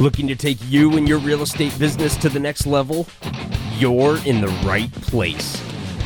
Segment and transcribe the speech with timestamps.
[0.00, 3.06] Looking to take you and your real estate business to the next level?
[3.76, 5.62] You're in the right place.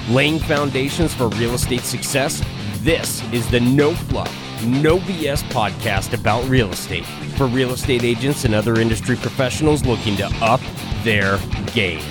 [0.09, 2.43] Laying foundations for real estate success?
[2.79, 4.35] This is the No Fluff,
[4.65, 10.17] No BS podcast about real estate for real estate agents and other industry professionals looking
[10.17, 10.61] to up
[11.04, 11.38] their
[11.72, 12.03] game.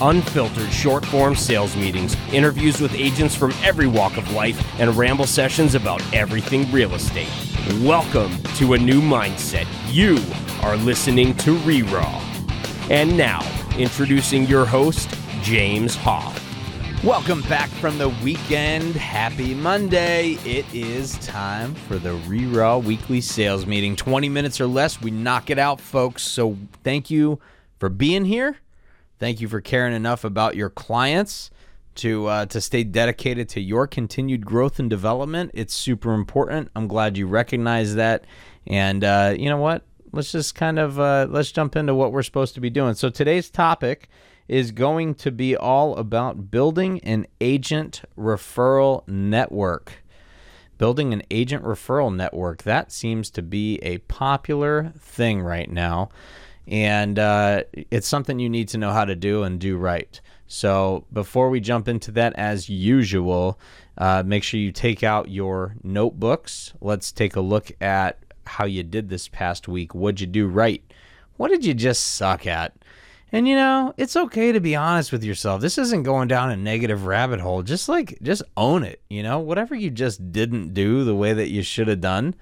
[0.00, 5.26] Unfiltered short form sales meetings, interviews with agents from every walk of life, and ramble
[5.26, 7.47] sessions about everything real estate.
[7.66, 9.66] Welcome to a new mindset.
[9.92, 10.18] You
[10.62, 12.88] are listening to ReRaw.
[12.88, 13.44] And now,
[13.76, 15.10] introducing your host,
[15.42, 16.42] James Hoff.
[17.04, 18.94] Welcome back from the weekend.
[18.94, 20.38] Happy Monday.
[20.44, 23.96] It is time for the ReRaw weekly sales meeting.
[23.96, 26.22] 20 minutes or less, we knock it out, folks.
[26.22, 27.38] So thank you
[27.78, 28.58] for being here.
[29.18, 31.50] Thank you for caring enough about your clients
[31.98, 35.50] to uh, to stay dedicated to your continued growth and development.
[35.54, 36.70] It's super important.
[36.74, 38.24] I'm glad you recognize that.
[38.66, 39.84] And uh, you know what?
[40.12, 42.94] Let's just kind of uh, let's jump into what we're supposed to be doing.
[42.94, 44.08] So today's topic
[44.48, 50.02] is going to be all about building an agent referral network.
[50.78, 52.62] Building an agent referral network.
[52.62, 56.08] That seems to be a popular thing right now.
[56.66, 60.20] And uh, it's something you need to know how to do and do right.
[60.48, 63.60] So before we jump into that, as usual,
[63.98, 66.72] uh, make sure you take out your notebooks.
[66.80, 69.94] Let's take a look at how you did this past week.
[69.94, 70.82] What'd you do right?
[71.36, 72.72] What did you just suck at?
[73.30, 75.60] And you know, it's okay to be honest with yourself.
[75.60, 77.62] This isn't going down a negative rabbit hole.
[77.62, 79.38] Just like just own it, you know?
[79.38, 82.34] Whatever you just didn't do the way that you should have done,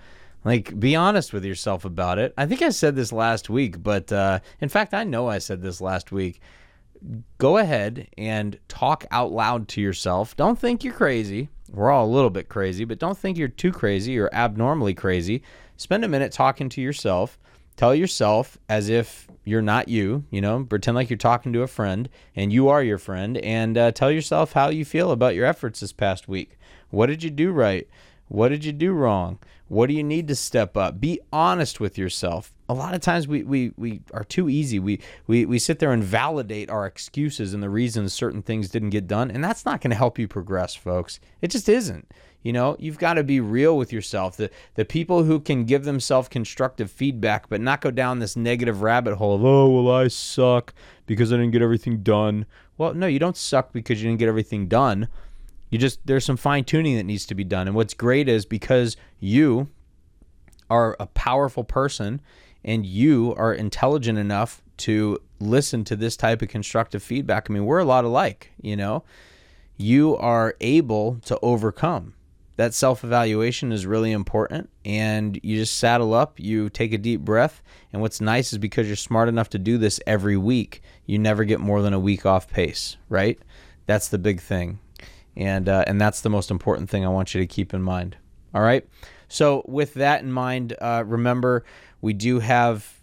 [0.45, 2.33] like be honest with yourself about it.
[2.39, 5.61] I think I said this last week, but uh in fact, I know I said
[5.61, 6.41] this last week.
[7.39, 10.37] Go ahead and talk out loud to yourself.
[10.37, 11.49] Don't think you're crazy.
[11.71, 15.43] We're all a little bit crazy, but don't think you're too crazy or abnormally crazy.
[15.77, 17.39] Spend a minute talking to yourself.
[17.77, 21.67] Tell yourself as if you're not you, you know, pretend like you're talking to a
[21.67, 25.45] friend and you are your friend and uh, tell yourself how you feel about your
[25.45, 26.59] efforts this past week.
[26.91, 27.87] What did you do right?
[28.29, 29.39] What did you do wrong?
[29.69, 31.01] What do you need to step up?
[31.01, 32.56] Be honest with yourself.
[32.69, 34.79] A lot of times we, we, we are too easy.
[34.79, 38.91] We, we, we sit there and validate our excuses and the reasons certain things didn't
[38.91, 39.31] get done.
[39.31, 41.21] And that's not going to help you progress, folks.
[41.41, 42.11] It just isn't.
[42.47, 44.37] You know, you've got to be real with yourself.
[44.37, 48.83] The the people who can give themselves constructive feedback but not go down this negative
[48.83, 50.73] rabbit hole of, "Oh, well I suck
[51.07, 52.47] because I didn't get everything done."
[52.79, 55.09] Well, no, you don't suck because you didn't get everything done.
[55.71, 57.67] You just there's some fine tuning that needs to be done.
[57.67, 59.69] And what's great is because you
[60.71, 62.21] are a powerful person
[62.67, 67.49] and you are intelligent enough to listen to this type of constructive feedback.
[67.49, 69.05] I mean, we're a lot alike, you know.
[69.79, 72.13] You are able to overcome
[72.57, 74.71] that self evaluation is really important.
[74.85, 77.63] And you just saddle up, you take a deep breath.
[77.93, 81.45] And what's nice is because you're smart enough to do this every week, you never
[81.45, 83.39] get more than a week off pace, right?
[83.87, 84.81] That's the big thing.
[85.37, 88.17] And, uh, and that's the most important thing I want you to keep in mind.
[88.55, 88.87] All right.
[89.29, 91.65] So, with that in mind, uh, remember
[92.07, 93.01] we do have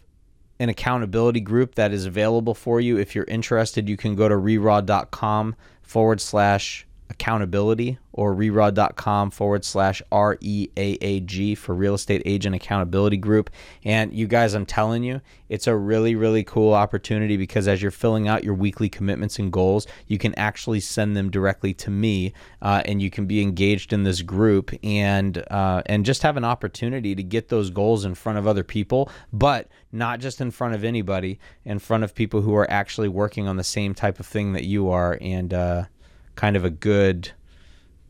[0.59, 2.97] an accountability group that is available for you.
[2.97, 10.01] If you're interested, you can go to reraw.com forward slash accountability or reraw.com forward slash
[10.11, 13.49] REAAG for real estate agent accountability group.
[13.83, 17.91] And you guys, I'm telling you, it's a really, really cool opportunity because as you're
[17.91, 22.33] filling out your weekly commitments and goals, you can actually send them directly to me
[22.61, 26.45] uh, and you can be engaged in this group and, uh, and just have an
[26.45, 30.75] opportunity to get those goals in front of other people, but not just in front
[30.75, 34.25] of anybody, in front of people who are actually working on the same type of
[34.25, 35.17] thing that you are.
[35.19, 35.85] And, uh,
[36.35, 37.31] kind of a good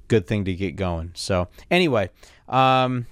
[0.07, 1.11] good thing to get going.
[1.16, 2.09] So anyway,
[2.47, 3.07] um,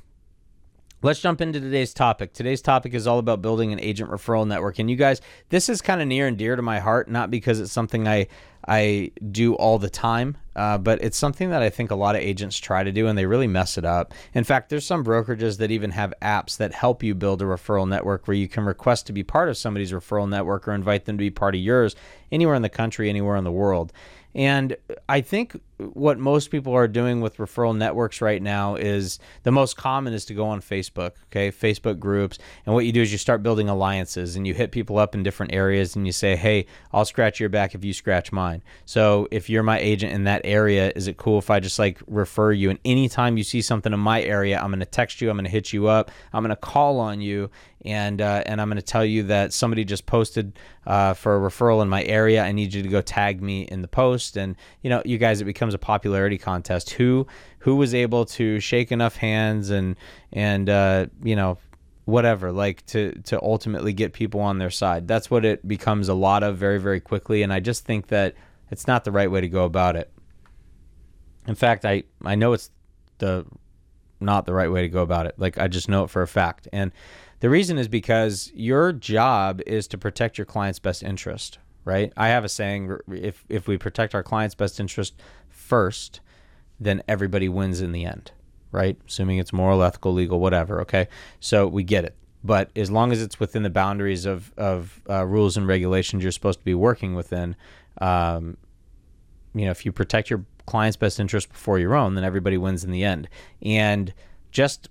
[1.01, 2.33] let's jump into today's topic.
[2.33, 4.79] Today's topic is all about building an agent referral network.
[4.79, 7.59] And you guys, this is kind of near and dear to my heart, not because
[7.59, 8.27] it's something I
[8.67, 12.21] I do all the time, uh, but it's something that I think a lot of
[12.21, 14.13] agents try to do and they really mess it up.
[14.35, 17.87] In fact, there's some brokerages that even have apps that help you build a referral
[17.87, 21.17] network where you can request to be part of somebody's referral network or invite them
[21.17, 21.95] to be part of yours
[22.31, 23.91] anywhere in the country, anywhere in the world.
[24.33, 24.77] And
[25.09, 25.59] I think
[25.93, 30.25] what most people are doing with referral networks right now is the most common is
[30.25, 32.37] to go on Facebook, okay, Facebook groups.
[32.65, 35.23] And what you do is you start building alliances and you hit people up in
[35.23, 38.63] different areas and you say, hey, I'll scratch your back if you scratch mine.
[38.85, 42.01] So if you're my agent in that area, is it cool if I just like
[42.07, 42.69] refer you?
[42.69, 45.45] And anytime you see something in my area, I'm going to text you, I'm going
[45.45, 47.49] to hit you up, I'm going to call on you,
[47.85, 50.53] and uh, and I'm going to tell you that somebody just posted
[50.85, 52.43] uh, for a referral in my area.
[52.43, 55.41] I need you to go tag me in the post, and you know, you guys,
[55.41, 56.91] it becomes a popularity contest.
[56.91, 57.27] Who
[57.59, 59.95] who was able to shake enough hands and
[60.31, 61.57] and uh, you know
[62.05, 65.07] whatever like to to ultimately get people on their side.
[65.07, 68.35] That's what it becomes a lot of very very quickly and i just think that
[68.69, 70.11] it's not the right way to go about it.
[71.47, 72.71] In fact i i know it's
[73.19, 73.45] the
[74.19, 75.35] not the right way to go about it.
[75.37, 76.67] Like i just know it for a fact.
[76.73, 76.91] And
[77.39, 82.13] the reason is because your job is to protect your client's best interest right?
[82.15, 85.15] I have a saying if if we protect our client's best interest
[85.71, 86.19] first
[86.79, 88.31] then everybody wins in the end
[88.71, 88.97] right?
[89.07, 90.81] Assuming it's moral, ethical, legal, whatever.
[90.81, 91.07] Okay,
[91.39, 92.15] so we get it.
[92.43, 96.31] But as long as it's within the boundaries of of uh, rules and regulations you're
[96.31, 97.55] supposed to be working within,
[97.99, 98.57] um,
[99.53, 102.83] you know, if you protect your client's best interest before your own, then everybody wins
[102.83, 103.27] in the end.
[103.61, 104.13] And
[104.51, 104.89] just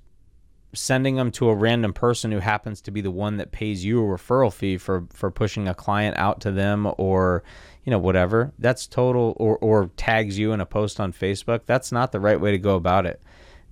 [0.72, 4.00] sending them to a random person who happens to be the one that pays you
[4.00, 7.42] a referral fee for for pushing a client out to them or
[7.84, 11.90] you know whatever that's total or or tags you in a post on Facebook that's
[11.90, 13.20] not the right way to go about it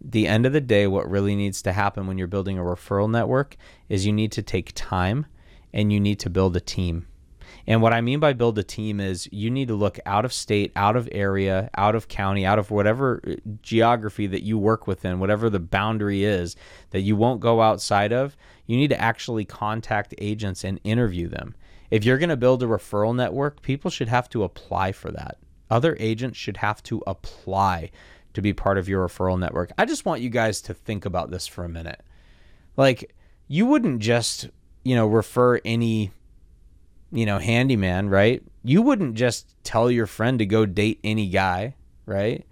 [0.00, 3.11] the end of the day, what really needs to happen when you're building a referral
[3.11, 3.56] network
[3.89, 5.27] is you need to take time
[5.73, 7.08] and you need to build a team.
[7.69, 10.32] And what I mean by build a team is you need to look out of
[10.32, 14.87] state, out of area, out of county, out of whatever uh, geography that you work
[14.87, 16.56] within, whatever the boundary is
[16.93, 18.38] that you won't go outside of.
[18.65, 21.55] You need to actually contact agents and interview them.
[21.91, 25.37] If you're going to build a referral network, people should have to apply for that.
[25.71, 27.91] Other agents should have to apply
[28.32, 29.73] to be part of your referral network.
[29.76, 32.00] I just want you guys to think about this for a minute.
[32.79, 33.14] Like,
[33.47, 34.49] you wouldn't just,
[34.85, 36.12] you know, refer any,
[37.13, 38.43] you know, handyman, right?
[38.65, 41.75] You wouldn't just tell your friend to go date any guy,
[42.07, 42.45] right?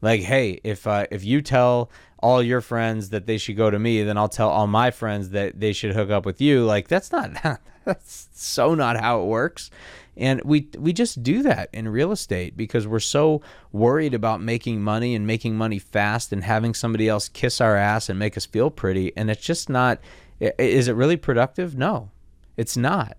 [0.00, 1.90] Like, hey, if uh, if you tell
[2.20, 5.30] all your friends that they should go to me, then I'll tell all my friends
[5.30, 6.64] that they should hook up with you.
[6.64, 7.32] Like, that's not
[7.84, 9.70] that's so not how it works.
[10.16, 13.40] And we we just do that in real estate because we're so
[13.72, 18.08] worried about making money and making money fast and having somebody else kiss our ass
[18.08, 20.00] and make us feel pretty and it's just not
[20.40, 21.76] is it really productive?
[21.76, 22.10] No.
[22.56, 23.16] It's not.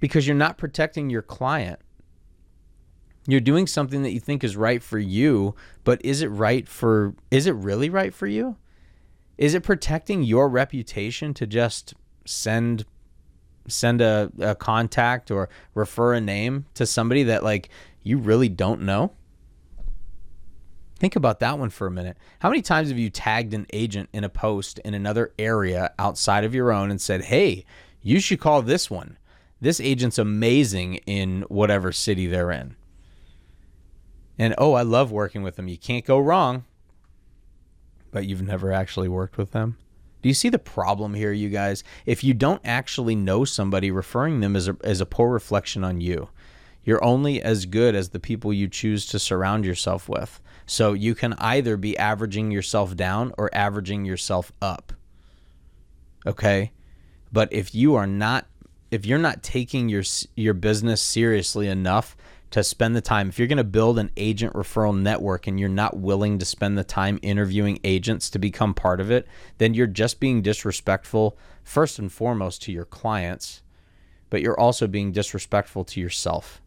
[0.00, 1.78] Because you're not protecting your client.
[3.26, 5.54] You're doing something that you think is right for you,
[5.84, 8.56] but is it right for is it really right for you?
[9.36, 11.94] Is it protecting your reputation to just
[12.24, 12.86] send
[13.68, 17.68] send a, a contact or refer a name to somebody that like
[18.02, 19.12] you really don't know?
[21.00, 22.18] Think about that one for a minute.
[22.40, 26.44] How many times have you tagged an agent in a post in another area outside
[26.44, 27.64] of your own and said, hey,
[28.02, 29.16] you should call this one?
[29.60, 32.76] This agent's amazing in whatever city they're in.
[34.38, 35.68] And oh, I love working with them.
[35.68, 36.64] You can't go wrong.
[38.10, 39.76] But you've never actually worked with them.
[40.22, 41.84] Do you see the problem here, you guys?
[42.06, 46.00] If you don't actually know somebody, referring them is a, is a poor reflection on
[46.00, 46.28] you.
[46.84, 50.40] You're only as good as the people you choose to surround yourself with.
[50.66, 54.92] So you can either be averaging yourself down or averaging yourself up.
[56.26, 56.72] Okay?
[57.32, 58.46] But if you are not
[58.90, 60.02] if you're not taking your
[60.36, 62.16] your business seriously enough
[62.50, 63.28] to spend the time.
[63.28, 66.76] If you're going to build an agent referral network and you're not willing to spend
[66.76, 69.26] the time interviewing agents to become part of it,
[69.58, 73.62] then you're just being disrespectful, first and foremost, to your clients,
[74.30, 76.60] but you're also being disrespectful to yourself.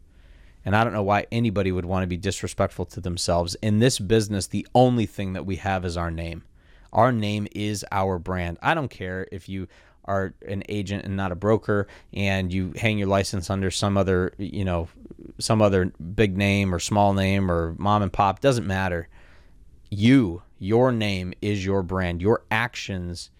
[0.64, 3.54] And I don't know why anybody would want to be disrespectful to themselves.
[3.56, 6.44] In this business, the only thing that we have is our name.
[6.90, 8.56] Our name is our brand.
[8.62, 9.68] I don't care if you
[10.04, 14.32] are an agent and not a broker and you hang your license under some other
[14.38, 14.88] you know
[15.38, 19.08] some other big name or small name or mom and pop doesn't matter.
[19.90, 22.22] You your name is your brand.
[22.22, 23.30] Your actions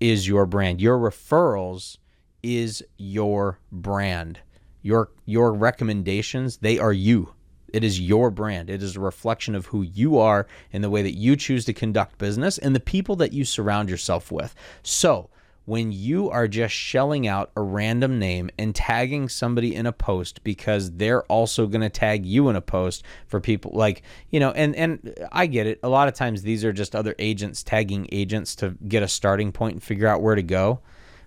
[0.00, 0.80] is your brand.
[0.80, 1.98] Your referrals
[2.42, 4.40] is your brand.
[4.82, 7.34] Your your recommendations they are you.
[7.72, 8.68] It is your brand.
[8.68, 11.72] It is a reflection of who you are and the way that you choose to
[11.72, 14.54] conduct business and the people that you surround yourself with.
[14.82, 15.30] So,
[15.64, 20.42] when you are just shelling out a random name and tagging somebody in a post
[20.42, 24.50] because they're also going to tag you in a post for people like you know
[24.52, 25.78] and and I get it.
[25.82, 29.52] A lot of times these are just other agents tagging agents to get a starting
[29.52, 30.80] point and figure out where to go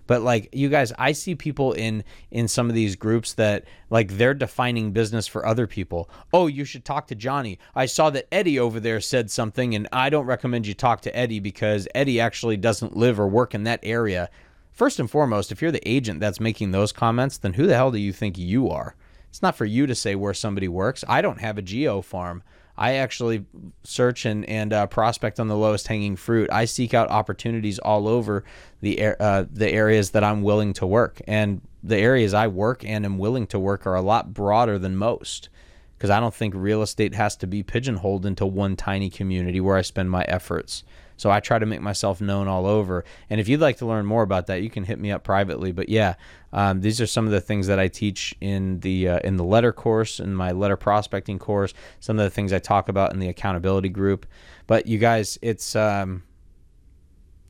[0.06, 4.16] but like you guys i see people in in some of these groups that like
[4.16, 6.10] they're defining business for other people.
[6.32, 7.58] Oh you should talk to johnny.
[7.74, 11.16] I saw that eddie over there said something and i don't recommend you talk to
[11.16, 14.30] eddie because eddie actually doesn't live or work in that area.
[14.72, 17.90] First and foremost if you're the agent that's making those comments then who the hell
[17.90, 18.94] do you think you are?
[19.28, 21.04] It's not for you to say where somebody works.
[21.06, 22.42] I don't have a geo farm
[22.78, 23.44] I actually
[23.84, 26.50] search and and uh, prospect on the lowest hanging fruit.
[26.52, 28.44] I seek out opportunities all over
[28.80, 33.04] the uh, the areas that I'm willing to work, and the areas I work and
[33.04, 35.48] am willing to work are a lot broader than most.
[35.96, 39.76] Because I don't think real estate has to be pigeonholed into one tiny community where
[39.76, 40.84] I spend my efforts.
[41.16, 43.04] So I try to make myself known all over.
[43.30, 45.72] And if you'd like to learn more about that, you can hit me up privately.
[45.72, 46.14] But yeah,
[46.52, 49.44] um, these are some of the things that I teach in the uh, in the
[49.44, 51.72] letter course, in my letter prospecting course.
[52.00, 54.26] Some of the things I talk about in the accountability group.
[54.66, 56.22] But you guys, it's um,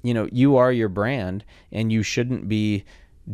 [0.02, 2.84] you know, you are your brand, and you shouldn't be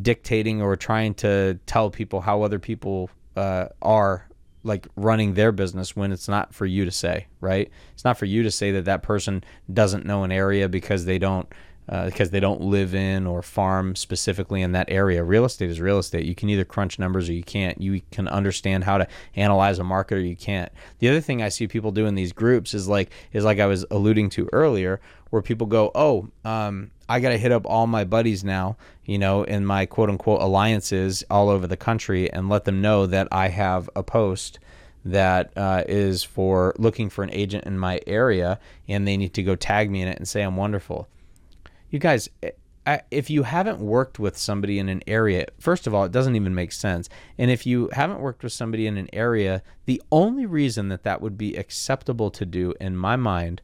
[0.00, 4.26] dictating or trying to tell people how other people uh, are
[4.64, 7.70] like running their business when it's not for you to say, right?
[7.94, 9.42] It's not for you to say that that person
[9.72, 11.48] doesn't know an area because they don't
[11.88, 15.22] uh, because they don't live in or farm specifically in that area.
[15.24, 16.24] Real estate is real estate.
[16.24, 17.80] You can either crunch numbers or you can't.
[17.80, 20.70] You can understand how to analyze a market or you can't.
[21.00, 23.66] The other thing I see people do in these groups is like is like I
[23.66, 27.86] was alluding to earlier, where people go, "Oh, um, I got to hit up all
[27.86, 32.48] my buddies now, you know, in my quote unquote alliances all over the country and
[32.48, 34.58] let them know that I have a post."
[35.04, 39.42] that uh, is for looking for an agent in my area and they need to
[39.42, 41.08] go tag me in it and say I'm wonderful
[41.92, 46.04] you guys, eh, if you haven't worked with somebody in an area, first of all,
[46.04, 47.08] it doesn't even make sense.
[47.38, 51.20] And if you haven't worked with somebody in an area, the only reason that that
[51.20, 53.62] would be acceptable to do, in my mind,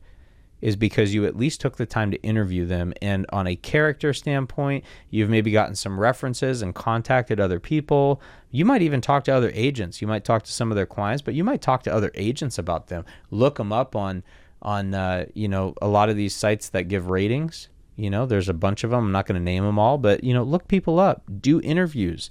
[0.60, 2.92] is because you at least took the time to interview them.
[3.00, 8.20] And on a character standpoint, you've maybe gotten some references and contacted other people.
[8.50, 10.02] You might even talk to other agents.
[10.02, 12.58] You might talk to some of their clients, but you might talk to other agents
[12.58, 13.04] about them.
[13.30, 14.22] Look them up on
[14.60, 18.48] on uh, you know a lot of these sites that give ratings you know, there's
[18.48, 19.06] a bunch of them.
[19.06, 22.30] I'm not going to name them all, but you know, look people up, do interviews.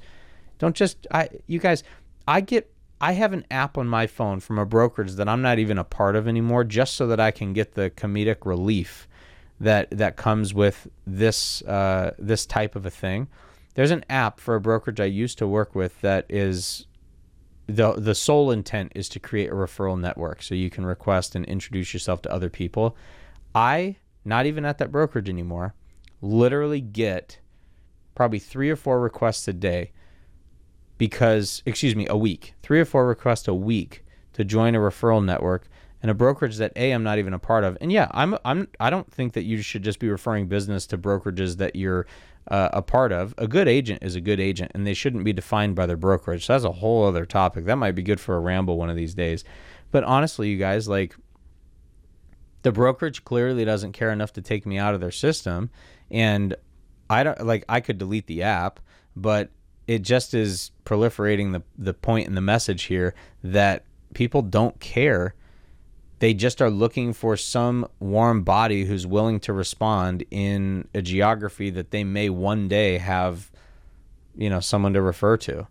[0.60, 1.84] Don't just I you guys,
[2.28, 5.60] I get I have an app on my phone from a brokerage that I'm not
[5.60, 9.08] even a part of anymore just so that I can get the comedic relief
[9.60, 13.28] that that comes with this uh, this type of a thing.
[13.76, 16.88] There's an app for a brokerage I used to work with that is
[17.68, 21.46] the the sole intent is to create a referral network so you can request and
[21.46, 22.96] introduce yourself to other people.
[23.54, 23.98] I
[24.28, 25.74] not even at that brokerage anymore,
[26.22, 27.40] literally get
[28.14, 29.92] probably three or four requests a day
[30.98, 34.04] because, excuse me, a week, three or four requests a week
[34.34, 35.68] to join a referral network
[36.02, 37.78] and a brokerage that a I'm not even a part of.
[37.82, 40.98] And yeah, I'm I'm I don't think that you should just be referring business to
[40.98, 42.06] brokerages that you're
[42.50, 43.34] uh, a part of.
[43.38, 46.46] A good agent is a good agent, and they shouldn't be defined by their brokerage.
[46.46, 47.66] So that's a whole other topic.
[47.66, 49.44] That might be good for a ramble one of these days.
[49.92, 51.16] But honestly, you guys, like
[52.68, 55.70] the brokerage clearly doesn't care enough to take me out of their system.
[56.12, 56.54] And
[57.10, 58.82] i don't like i could delete the app
[59.16, 59.50] but
[59.88, 65.34] it just is proliferating the the point in the message here that people don't care.
[66.20, 71.70] They just are looking for some warm body who's willing to respond in a geography
[71.70, 73.50] that they may one day have
[74.36, 75.68] you know someone to refer to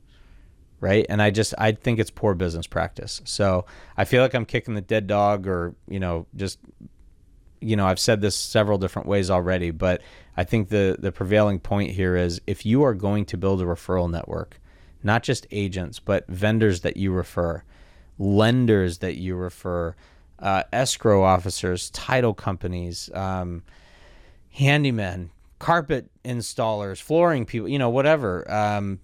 [0.80, 1.06] right?
[1.08, 3.20] And I just I think it's poor business practice.
[3.24, 3.66] So
[3.96, 6.58] I feel like I'm kicking the dead dog, or you know, just
[7.60, 10.02] you know, I've said this several different ways already, but
[10.36, 13.64] I think the the prevailing point here is if you are going to build a
[13.64, 14.60] referral network,
[15.02, 17.62] not just agents, but vendors that you refer,
[18.18, 19.94] lenders that you refer,
[20.38, 23.62] uh, escrow officers, title companies, um,
[24.58, 28.50] handymen, carpet installers, flooring people, you know, whatever.
[28.50, 29.00] Um,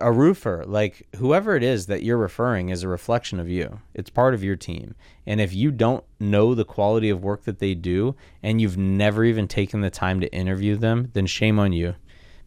[0.00, 3.80] a roofer, like whoever it is that you're referring is a reflection of you.
[3.92, 4.94] It's part of your team.
[5.26, 9.24] And if you don't know the quality of work that they do and you've never
[9.24, 11.94] even taken the time to interview them, then shame on you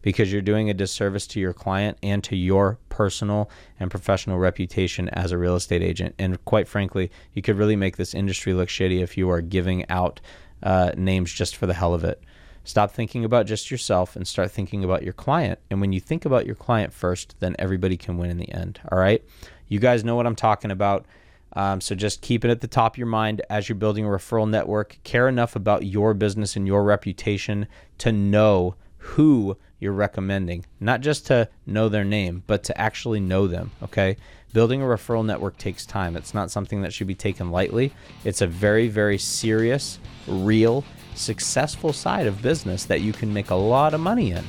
[0.02, 5.08] because you're doing a disservice to your client and to your personal and professional reputation
[5.10, 6.14] as a real estate agent.
[6.18, 9.88] And quite frankly, you could really make this industry look shitty if you are giving
[9.90, 10.20] out
[10.62, 12.22] uh, names just for the hell of it.
[12.68, 15.58] Stop thinking about just yourself and start thinking about your client.
[15.70, 18.78] And when you think about your client first, then everybody can win in the end.
[18.92, 19.24] All right.
[19.68, 21.06] You guys know what I'm talking about.
[21.54, 24.08] Um, so just keep it at the top of your mind as you're building a
[24.08, 24.98] referral network.
[25.02, 31.26] Care enough about your business and your reputation to know who you're recommending, not just
[31.28, 33.70] to know their name, but to actually know them.
[33.82, 34.18] Okay.
[34.52, 36.16] Building a referral network takes time.
[36.16, 37.94] It's not something that should be taken lightly.
[38.24, 40.84] It's a very, very serious, real,
[41.18, 44.44] successful side of business that you can make a lot of money in.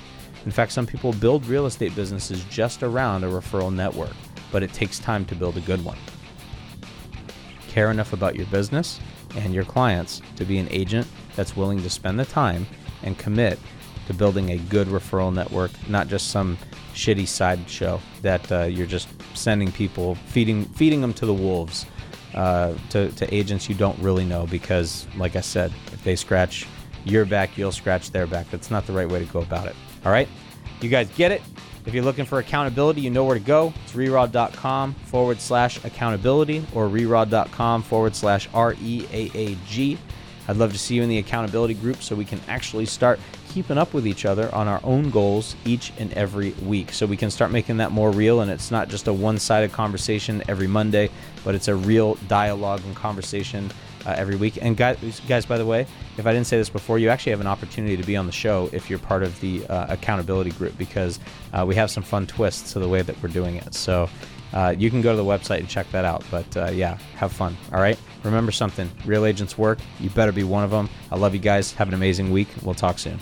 [0.46, 4.16] In fact, some people build real estate businesses just around a referral network,
[4.52, 5.98] but it takes time to build a good one.
[7.68, 9.00] Care enough about your business
[9.36, 12.66] and your clients to be an agent that's willing to spend the time
[13.04, 13.60] and commit
[14.08, 16.58] to building a good referral network, not just some
[16.94, 21.86] shitty sideshow that uh, you're just sending people, feeding feeding them to the wolves
[22.34, 26.68] uh, to, to agents you don't really know because, like I said, if they scratch
[27.06, 28.50] your back, you'll scratch their back.
[28.50, 29.76] That's not the right way to go about it.
[30.06, 30.28] All right?
[30.82, 31.42] You guys get it?
[31.86, 33.74] If you're looking for accountability, you know where to go.
[33.84, 39.98] It's reraw.com forward slash accountability or reraw.com forward slash R E A A G.
[40.50, 43.78] I'd love to see you in the accountability group so we can actually start keeping
[43.78, 46.92] up with each other on our own goals each and every week.
[46.92, 49.72] So we can start making that more real and it's not just a one sided
[49.72, 51.12] conversation every Monday,
[51.44, 53.70] but it's a real dialogue and conversation
[54.08, 54.58] uh, every week.
[54.60, 55.86] And guys, guys, by the way,
[56.18, 58.32] if I didn't say this before, you actually have an opportunity to be on the
[58.32, 61.20] show if you're part of the uh, accountability group because
[61.54, 63.76] uh, we have some fun twists to the way that we're doing it.
[63.76, 64.10] So
[64.54, 66.24] uh, you can go to the website and check that out.
[66.32, 67.56] But uh, yeah, have fun.
[67.72, 68.00] All right.
[68.24, 69.80] Remember something real agents work.
[70.00, 70.90] You better be one of them.
[71.12, 71.74] I love you guys.
[71.74, 72.48] Have an amazing week.
[72.62, 73.20] We'll talk soon.